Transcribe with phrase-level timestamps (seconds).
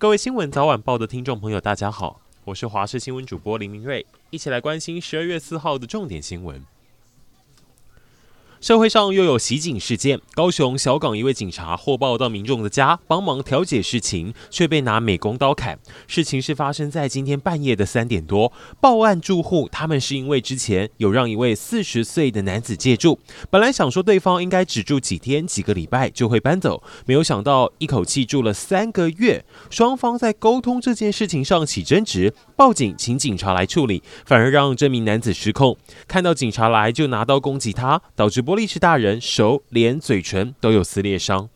[0.00, 6.64] 各位新闻早晚报的听众朋友，大家好，我是华视新闻主播林明瑞，一起来关心十二月四号的重点新闻。
[8.60, 15.78] 社会上又有袭警事件，高雄小港一位警察获报到民众的家帮忙调解事情，却被拿美工刀砍。
[16.06, 18.52] 事情是发生在今天半夜的三点多。
[18.78, 23.18] 报案住户他们是因为之前有让一位四十岁的男子借住，
[23.48, 29.42] 本来想说对方应该只住几天几个礼拜就会搬走，没有想到一口气住了三个月。
[29.70, 41.48] 双方在沟通这件事情上起争执，报警请警察来处理，反而让这名男子失控，看到警察来就拿刀攻击他，导致玻璃池大人手、脸、嘴唇都有撕裂伤。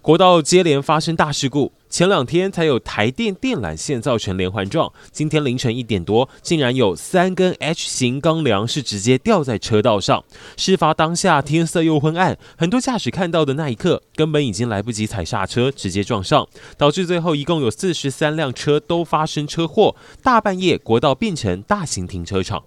[0.00, 10.24] 国道接连发生大事故，前两天才有台电电缆线造成连环撞，今天凌晨一点多，竟然有三根 H 型钢梁是直接吊在车道上。
[10.56, 19.94] 事发当下天色又昏暗，很多驾驶看到的那一刻，根本已经来不及踩刹车，直接撞上，导致最后一共有四十三辆车都发生车祸。
[20.24, 22.64] 大半夜，国道变成大型停车场。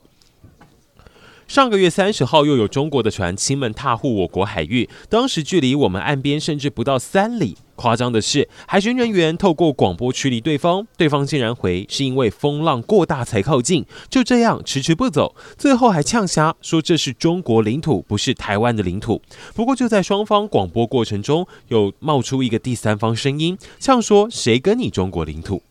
[1.47, 7.55] 上个月三十号，又有中国的船亲们踏户我国海域，当时距离我们岸边甚至不到三里。
[7.75, 19.21] 夸张的是，海巡人员透过广播驱离对方，对方竟然回是因为风浪过大才靠近，就这样迟迟不走，最后还呛瞎说这是中国领土，不是台湾的领土。
[19.53, 25.61] 不过就在双方广播过程中，又冒出一个第三方声音，呛说谁跟你中国领土？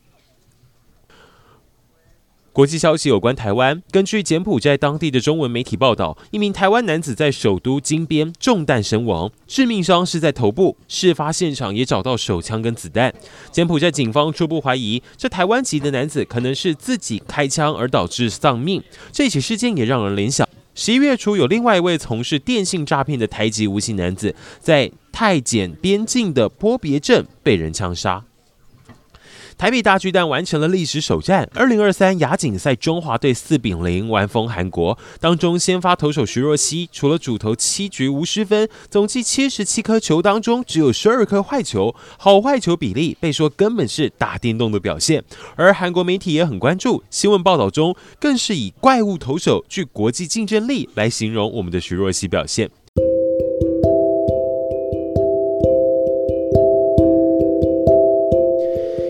[2.54, 10.76] 国际消息有关台湾，根据柬埔寨当地的中文媒体报道，一名台湾男子在首都金边中弹身亡，致命伤是在头部。
[10.86, 13.12] 事发现场也找到手枪跟子弹。
[13.50, 18.80] 柬埔寨警方初步怀疑，这台湾籍的男子可能是自己开枪而导致丧命。
[19.10, 28.22] 这起事件也让人联想，十一月初有另外一位从事电信诈骗的台籍无姓男子，在泰柬边境的坡别镇被人枪杀。
[29.56, 34.98] 台北大巨蛋完成了历史首战，二零二三亚锦赛中华队四比零完封韩国。
[35.20, 45.24] 当中先发投手徐若曦，除了主投七局无失分，总计七十七颗球当中只有十二颗坏球，好坏球比例被说根本是打电动的表现。
[45.54, 52.68] 而韩国媒体也很关注，新闻报道中更是以怪物投手具国际竞争力来形容我们的徐若曦表现。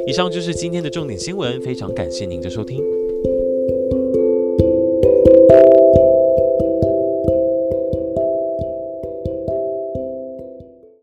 [0.07, 2.94] 以上就是今天的重点新闻，非常感谢您的收听。